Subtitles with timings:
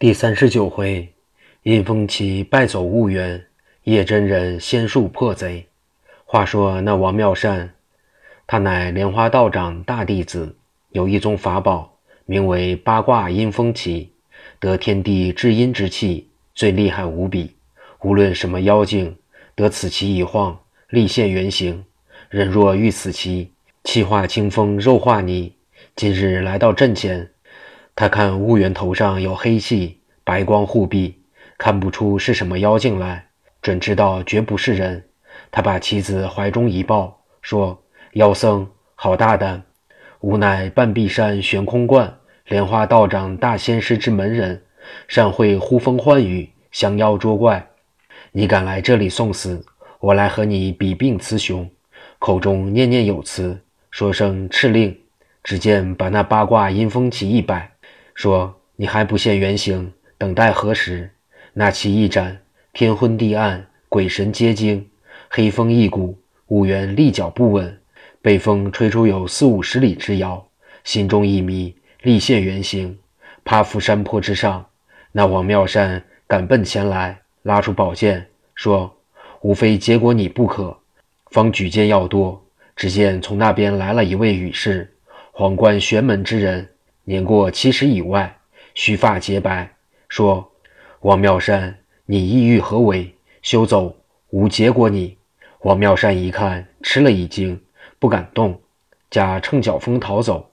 [0.00, 1.12] 第三十九回，
[1.64, 3.44] 阴风旗败走婺源，
[3.82, 5.66] 叶真人仙术破贼。
[6.24, 7.74] 话说那王妙善，
[8.46, 10.54] 他乃莲花道长大弟子，
[10.90, 14.12] 有一宗法宝，名为八卦阴风旗，
[14.60, 17.56] 得天地至阴之气，最厉害无比。
[18.02, 19.16] 无论什么妖精，
[19.56, 20.56] 得此旗一晃，
[20.90, 21.84] 立现原形。
[22.30, 23.50] 人若遇此旗，
[23.82, 25.52] 气化清风，肉化泥。
[25.96, 27.28] 今日来到阵前。
[27.98, 31.16] 他看婺源头上有黑气，白光护壁，
[31.58, 33.26] 看不出是什么妖精来，
[33.60, 35.04] 准知道绝不是人。
[35.50, 37.82] 他把妻子怀中一抱，说
[38.14, 39.60] ：“妖僧好大胆！
[40.20, 42.16] 吾乃半壁山悬空观
[42.46, 44.62] 莲花道长大仙师之门人，
[45.08, 47.66] 善会呼风唤雨、降妖捉怪。
[48.30, 49.66] 你敢来这里送死，
[49.98, 51.68] 我来和你比并雌雄。”
[52.20, 53.60] 口中念念有词，
[53.90, 54.96] 说声敕令，
[55.42, 57.72] 只见把那八卦阴风旗一摆。
[58.18, 61.08] 说：“你还不现原形，等待何时？”
[61.54, 62.36] 那旗一展，
[62.72, 64.84] 天昏地暗，鬼神皆惊，
[65.28, 67.80] 黑风一股，婺源立脚不稳，
[68.20, 70.44] 被风吹出有四五十里之遥，
[70.82, 72.98] 心中一迷，立现原形，
[73.44, 74.66] 趴伏山坡之上。
[75.12, 78.92] 那王妙善赶奔前来，拉出宝剑，说
[79.42, 80.76] ：“无非结果你不可。”
[81.30, 82.44] 方举剑要夺，
[82.74, 84.92] 只见从那边来了一位羽士，
[85.30, 86.68] 皇冠玄门之人。
[87.08, 88.36] 年过七十以外，
[88.74, 89.74] 须发洁白，
[90.10, 90.52] 说
[91.00, 93.14] ：“王妙善，你意欲何为？
[93.40, 93.96] 休走，
[94.28, 95.16] 吾结果你。”
[95.64, 97.58] 王妙善一看，吃了一惊，
[97.98, 98.60] 不敢动，
[99.08, 100.50] 假乘脚风逃走。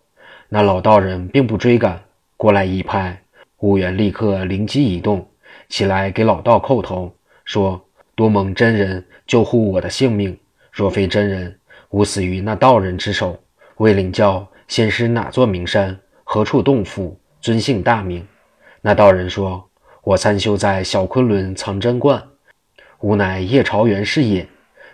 [0.48, 2.02] 那老道人并不追赶，
[2.38, 3.22] 过来一拍，
[3.60, 5.28] 婺源立刻灵机一动，
[5.68, 10.40] 起来给老道叩头，说：“多蒙真人救护我的性命，
[10.72, 13.38] 若非真人，吾死于那道人之手。
[13.76, 16.00] 为领教仙师哪座名山？”
[16.36, 17.18] 何处洞府？
[17.40, 18.28] 尊姓大名？
[18.82, 19.70] 那道人说
[20.04, 22.22] ：“我参修在小昆仑藏真观，
[23.00, 24.46] 吾乃叶朝元是也。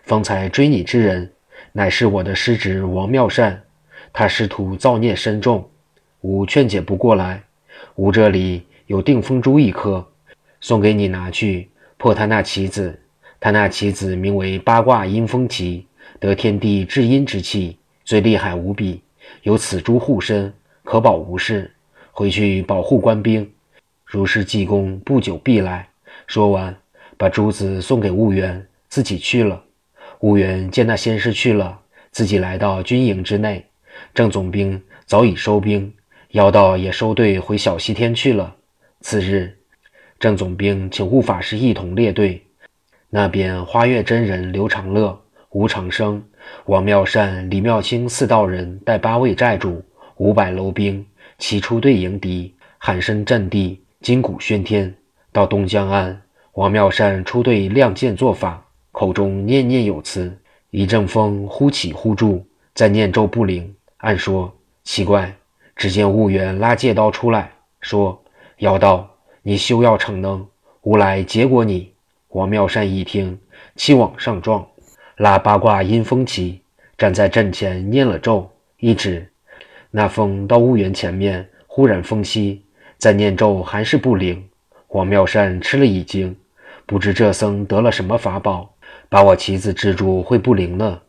[0.03, 1.33] 方才追你之人，
[1.71, 3.59] 乃是我的师侄王妙善。
[4.13, 5.67] 他师徒造孽深重，
[6.21, 7.41] 吾劝解不过来。
[7.95, 10.07] 吾这里有定风珠一颗，
[10.59, 13.01] 送给你拿去破他那棋子。
[13.39, 15.87] 他那棋子名为八卦阴风旗，
[16.19, 19.01] 得天地至阴之气，最厉害无比。
[19.41, 20.53] 有此珠护身。”
[20.91, 21.71] 可保无事，
[22.11, 23.49] 回去保护官兵。
[24.03, 25.87] 如是济公不久必来。
[26.27, 26.75] 说完，
[27.15, 29.63] 把珠子送给婺源，自己去了。
[30.19, 31.79] 婺源见那仙师去了，
[32.11, 33.65] 自己来到军营之内。
[34.13, 35.93] 郑总兵早已收兵，
[36.31, 38.53] 妖道也收队回小西天去了。
[38.99, 39.57] 次日，
[40.19, 42.45] 郑总兵请悟法师一同列队。
[43.09, 45.17] 那边花月真人刘长乐、
[45.51, 46.21] 吴长生、
[46.65, 49.81] 王妙善、李妙清四道人带八位寨主。
[50.21, 51.03] 五百楼兵
[51.39, 54.93] 齐出队迎敌，喊声震地，金鼓喧天。
[55.31, 56.21] 到东江岸，
[56.53, 60.37] 王妙善出队亮剑作法，口中念念有词。
[60.69, 62.45] 一阵风忽起忽住，
[62.75, 63.73] 在念咒不灵。
[63.97, 65.35] 暗说奇怪。
[65.75, 68.23] 只见婺源拉戒刀出来，说
[68.61, 69.09] ：“妖道，
[69.41, 70.45] 你休要逞能，
[70.83, 71.91] 吾来结果你。”
[72.29, 73.39] 王妙善一听，
[73.75, 74.67] 气往上撞，
[75.17, 76.61] 拉八卦阴风旗，
[76.95, 79.30] 站在阵前念了咒，一指。
[79.91, 82.63] 那风到婺源前面，忽然风息，
[82.97, 84.41] 再念咒还是不灵。
[84.87, 86.35] 王妙善吃了一惊，
[86.85, 88.73] 不知这僧得了什么法宝，
[89.09, 91.01] 把我旗子制住会不灵呢？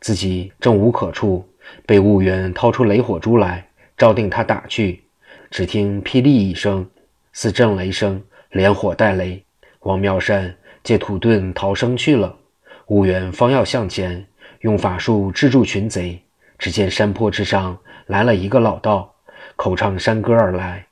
[0.00, 1.48] 自己正无可处，
[1.86, 5.02] 被婺源掏出雷火珠来，照定他打去。
[5.50, 6.86] 只听霹雳一声，
[7.32, 9.42] 似震雷声，连火带雷。
[9.80, 12.36] 王妙善借土遁逃生去了。
[12.86, 14.26] 婺源方要向前，
[14.60, 16.22] 用法术制住群贼，
[16.58, 17.78] 只见山坡之上。
[18.06, 19.14] 来了一个老道，
[19.54, 20.86] 口唱山歌而来，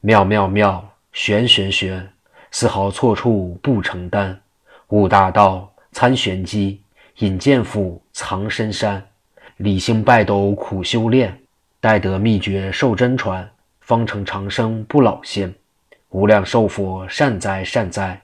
[0.00, 2.06] 妙妙妙，玄玄玄，
[2.50, 4.38] 丝毫错处不承担。
[4.88, 6.82] 悟大道参玄机，
[7.18, 9.02] 引剑斧藏深山。
[9.56, 11.40] 理性拜斗苦修炼，
[11.80, 13.48] 待得秘诀受真传，
[13.80, 15.54] 方成长生不老仙。
[16.10, 18.20] 无量寿佛善哉善哉，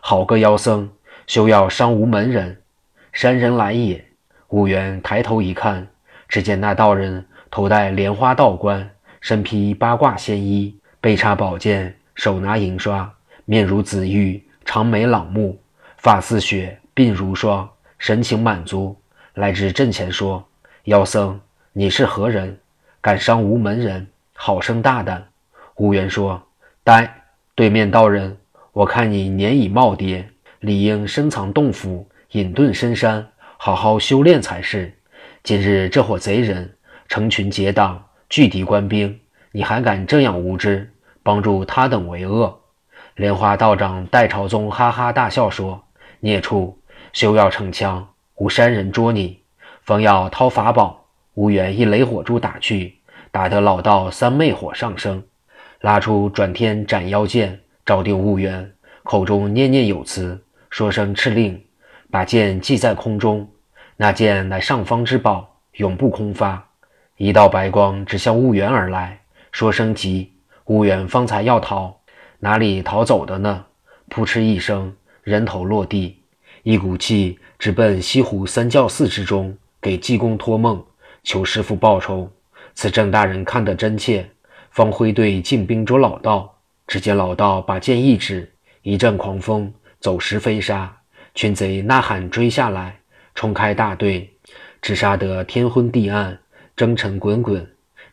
[0.00, 0.90] 好个妖僧，
[1.26, 2.60] 休要伤无门人。
[3.12, 4.04] 山人来也。
[4.48, 5.88] 悟元抬头一看，
[6.32, 7.22] 只见那道人。
[7.50, 8.88] 头戴莲花道冠，
[9.20, 13.12] 身披八卦仙衣，背插宝剑，手拿银刷，
[13.44, 15.60] 面如紫玉，长眉朗目，
[15.98, 17.68] 发似雪，鬓如霜，
[17.98, 18.96] 神情满足，
[19.34, 20.42] 来至阵前说
[20.84, 21.38] ：“妖僧，
[21.74, 22.58] 你是何人？
[23.02, 24.06] 敢伤无门人？
[24.32, 25.22] 好生大胆！”
[25.76, 26.42] 无缘说
[26.82, 27.24] ：“呆，
[27.54, 28.34] 对面道人，
[28.72, 30.24] 我看你年已耄耋，
[30.60, 33.28] 理应深藏洞府，隐遁深山，
[33.58, 34.94] 好好修炼才是。
[35.42, 36.76] 今日这伙贼人。”
[37.08, 40.90] 成群结党，聚敌官兵，你还敢这样无知？
[41.22, 42.58] 帮助他等为恶。
[43.16, 45.84] 莲花道长戴朝宗哈哈大笑说
[46.20, 46.78] ：“孽畜，
[47.12, 49.42] 休要逞强，吾山人捉你，
[49.82, 51.04] 方要掏法宝，
[51.34, 52.96] 无缘一雷火珠打去，
[53.30, 55.22] 打得老道三昧火上升，
[55.82, 58.72] 拉出转天斩妖剑，照定婺源，
[59.02, 61.62] 口中念念有词，说声敕令，
[62.10, 63.46] 把剑系在空中。
[64.02, 66.60] 那剑乃上方之宝，永不空发。
[67.18, 69.20] 一道白光直向婺源而来，
[69.52, 70.32] 说声急，
[70.64, 72.00] 婺源方才要逃。”
[72.40, 73.64] 哪里逃走的呢？
[74.08, 76.18] 扑哧一声，人头落地，
[76.64, 80.84] 一股气直奔西湖三教寺之中，给济公托梦，
[81.22, 82.28] 求师傅报仇。
[82.74, 84.28] 此郑大人看得真切，
[84.72, 86.52] 方挥队进兵捉老道。
[86.88, 88.52] 只见老道把剑一指，
[88.82, 90.92] 一阵狂风，走石飞沙，
[91.36, 92.96] 群贼呐喊追下来，
[93.34, 94.30] 冲开大队，
[94.80, 96.38] 只杀得天昏地暗，
[96.76, 97.66] 征尘滚滚。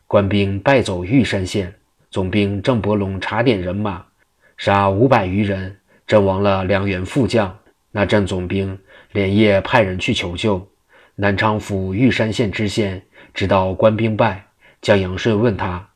[0.07, 1.73] 官兵败走玉山县，
[2.09, 4.05] 总兵郑伯龙查点人马。
[4.57, 5.77] 杀五百余人，
[6.07, 7.55] 阵亡了两员副将。
[7.91, 8.77] 那镇总兵
[9.11, 10.67] 连夜派人去求救。
[11.15, 13.01] 南昌府玉山县知县
[13.33, 14.45] 知道官兵败，
[14.81, 15.87] 将杨顺问他：“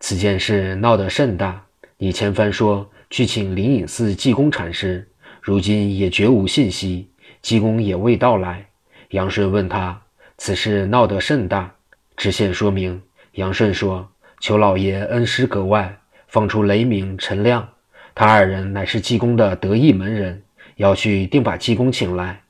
[0.00, 1.64] 此件事闹得甚大，
[1.98, 5.08] 你前番说去请灵隐寺济公禅师，
[5.40, 7.10] 如今也绝无信息，
[7.42, 8.64] 济公也未到来。”
[9.10, 10.00] 杨顺问他
[10.38, 11.74] ：“此事闹得甚大？”
[12.16, 13.02] 知县说明。
[13.32, 14.08] 杨顺说
[14.40, 15.98] ：“求老爷恩师格外，
[16.28, 17.68] 放出雷鸣、陈亮。”
[18.14, 20.42] 他二人乃是济公的得意门人，
[20.76, 22.40] 要去定把济公请来。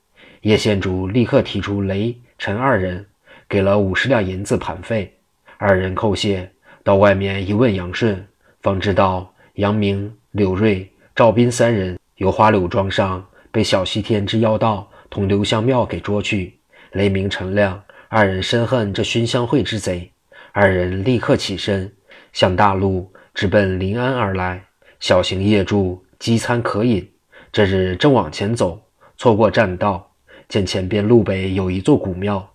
[0.40, 3.06] 叶县主立刻提出雷、陈二人，
[3.48, 5.16] 给了五十两银子盘费。
[5.56, 6.50] 二人叩谢，
[6.82, 8.26] 到外面一问杨顺，
[8.60, 16.58] 方知道杨明、柳瑞、赵斌三人由花柳庄上被小西天之妖道同留香庙给捉去。
[16.92, 20.10] 雷鸣、陈亮二人深恨这熏香会之贼，
[20.50, 21.92] 二人立刻起身，
[22.32, 24.64] 向大路直奔临安而来。
[24.98, 27.08] 小行夜住，饥餐渴饮。
[27.52, 28.82] 这日正往前走，
[29.18, 30.10] 错过栈道，
[30.48, 32.50] 见前边路北有一座古庙。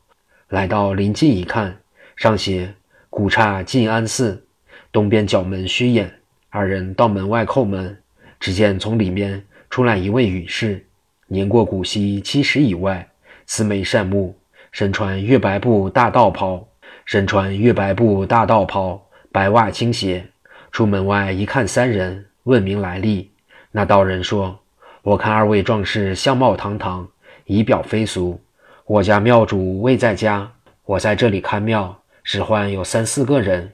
[0.50, 1.78] 来到临近一看，
[2.16, 2.74] 上写
[3.12, 4.46] “古刹晋安寺”，
[4.92, 6.12] 东边角门虚掩。
[6.50, 8.02] 二人到门外叩门，
[8.40, 10.87] 只见从里面出来一位女士，
[11.28, 13.08] 年过古稀七十以外，
[13.46, 14.36] 慈眉善目，
[14.72, 16.66] 身穿月白布大道袍，
[17.06, 19.02] 身穿月白布大道袍，
[19.32, 20.26] 白袜青鞋。
[20.72, 22.26] 出门外一看，三人。
[22.44, 23.30] 问明来历，
[23.72, 24.58] 那道人说
[25.04, 27.06] ：“我看二位壮士相貌堂堂，
[27.44, 28.40] 仪表非俗。
[28.86, 30.50] 我家庙主未在家，
[30.86, 31.94] 我在这里看庙，
[32.24, 33.70] 只唤有三四个人。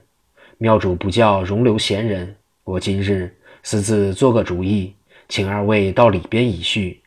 [0.58, 4.96] 庙主不叫容留闲人，我今日私自做个主意，
[5.30, 7.00] 请二位到里边一叙。”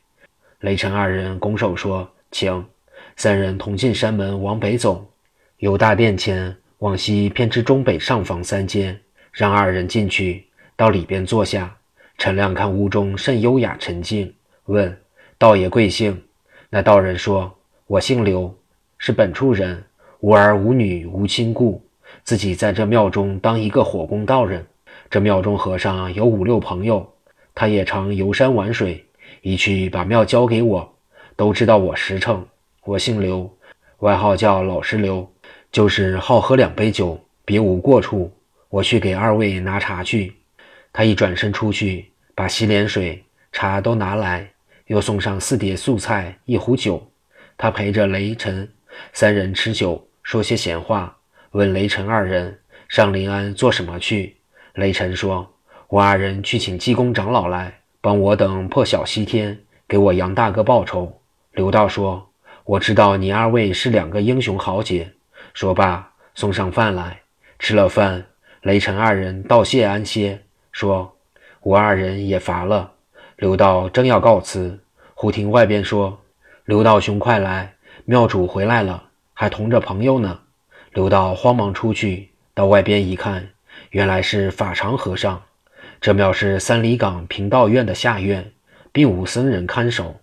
[0.67, 2.67] 雷陈二人拱手说：“请。”
[3.15, 5.09] 三人同进山门往北走，
[5.59, 8.99] 由大殿前往西偏至中北上房三间，
[9.31, 10.45] 让二人进去。
[10.75, 11.73] 到里边坐下，
[12.19, 14.35] 陈亮看屋中甚优雅沉静，
[14.65, 15.01] 问
[15.39, 16.21] 道爷贵姓？
[16.69, 18.53] 那道人说：“我姓刘，
[18.99, 19.85] 是本处人，
[20.19, 21.81] 无儿无女无亲故，
[22.25, 24.67] 自己在这庙中当一个火工道人。
[25.09, 27.09] 这庙中和尚有五六朋友，
[27.55, 29.06] 他也常游山玩水，
[29.47, 30.97] 一去把庙交给我，
[31.37, 32.45] 都知道我实诚。
[32.83, 33.49] 我姓刘，
[33.99, 35.33] 外号叫老实刘，
[35.71, 38.37] 就是好喝两杯酒，别无过处。
[38.69, 40.35] 我去给二位拿茶去。”
[40.93, 43.23] 他一转身出去，把洗脸水、
[43.53, 44.51] 茶都拿来，
[44.89, 47.09] 又送上四碟素菜、一壶酒。
[47.57, 48.69] 他陪着雷晨
[49.13, 51.17] 三人吃酒，说些闲话，
[51.53, 54.39] 问雷晨二人上临安做什么去。
[54.75, 55.55] 雷晨说
[55.87, 57.73] ：“我二人去请济公长老来
[58.07, 59.59] 帮我等破晓西天，
[59.89, 61.21] 给我杨大哥报仇。”
[61.51, 62.29] 刘道说
[62.63, 65.11] ：“我知道你二位是两个英雄豪杰。”
[65.53, 67.23] 说罢，送上饭来，
[67.59, 68.25] 吃了饭，
[68.63, 70.41] 雷晨二人道谢安歇。
[70.71, 71.17] 说
[71.63, 72.93] ：“我二人也乏了。”
[73.35, 74.79] 刘道正要告辞，
[75.17, 76.21] 忽听外边说
[76.65, 77.75] ：“刘道兄，快来！
[78.05, 79.03] 庙主回来了，
[79.35, 80.39] 还同着朋友呢。”
[80.95, 83.49] 刘道慌忙出去，到外边一看，
[83.91, 85.43] 原来是法常和尚。
[86.01, 88.53] 这庙是三里岗平道院的下院，
[88.93, 90.21] 并无僧人看守，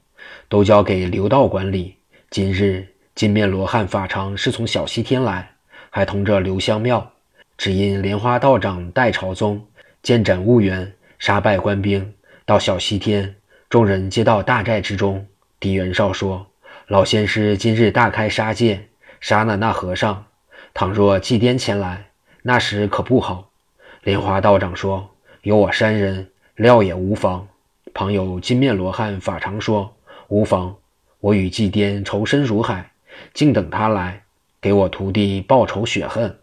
[0.48, 1.98] 都交给刘道管理。
[2.30, 5.51] 今日金面罗汉法常是从小西天来，
[5.89, 7.12] 还同着刘香庙，
[7.58, 9.65] 只因莲花道长代朝宗。
[10.01, 12.13] 见斩婺源，杀败官兵，
[12.46, 13.36] 到小西天，
[13.70, 15.25] 众人皆到大寨之中。
[15.62, 16.46] 狄元绍说
[16.88, 18.89] ：“老仙师今日大开杀戒，
[19.22, 20.25] 杀了那和尚。
[20.74, 22.08] 倘若祭奠前来，
[22.42, 23.51] 那时可不好。”
[24.03, 25.12] 莲花道长说
[25.44, 27.48] ：“有我山人，料也无妨。”
[27.94, 29.96] 旁有金面罗汉法常说
[30.28, 30.76] ：“无妨，
[31.20, 32.92] 我与祭颠仇深如海，
[33.34, 34.24] 静等他来，
[34.60, 36.36] 给我徒弟报仇雪恨。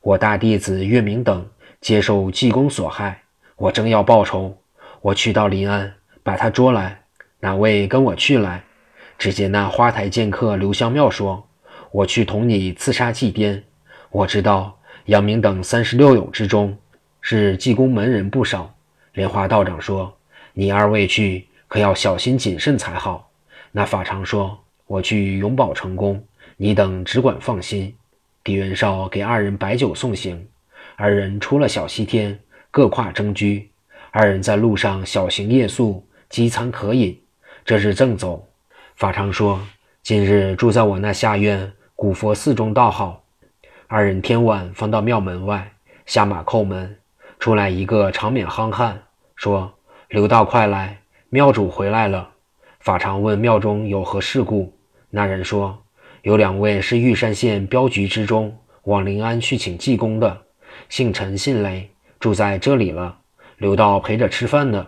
[0.00, 1.46] 我大弟子岳明等。”
[1.80, 3.24] 接受济公所害，
[3.56, 4.56] 我正要报仇，
[5.02, 5.92] 我去到临安，
[6.22, 7.02] 把他捉来。
[7.40, 8.64] 哪位跟我去来？
[9.18, 11.46] 只见那花台剑客刘香庙说
[11.92, 13.64] ：“我去同你刺杀祭颠。”
[14.10, 16.78] 我知道杨明等三十六友之中，
[17.26, 18.70] 是济公门人不少。
[19.14, 20.14] 莲花道长说
[20.52, 23.30] ：“你二位去，可要小心谨慎才好。”
[23.72, 26.22] 那法常说：“我去永保成功，
[26.58, 27.96] 你等只管放心。”
[28.44, 30.46] 狄元绍给二人摆酒送行，
[30.96, 32.38] 二人出了小西天，
[32.70, 33.70] 各跨征居。
[34.10, 37.18] 二人在路上小行夜宿，饥餐渴饮。
[37.64, 38.46] 这日正走，
[38.96, 39.66] 法常说
[40.04, 43.24] ：“今日住在我那下院古佛寺中倒好。”
[43.88, 45.72] 二人天晚方到庙门外
[46.04, 46.94] 下马叩门，
[47.38, 49.02] 出来一个长面憨汉，
[49.36, 49.72] 说
[50.08, 50.98] ：“刘道快来，
[51.28, 52.30] 庙主回来了。”
[52.80, 54.76] 法常问庙中有何事故，
[55.10, 55.82] 那人说
[56.22, 60.42] ：“有两位是玉山县镖局之中往临安去请济公的，
[60.88, 63.18] 姓陈姓雷，住在这里了。
[63.58, 64.86] 刘道陪着吃饭呢。”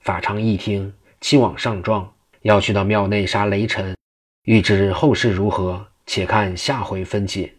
[0.00, 2.08] 法常一听，气往上撞。
[2.42, 3.96] 要去到庙内杀雷尘，
[4.44, 7.52] 欲知后事如何，且看下回分解。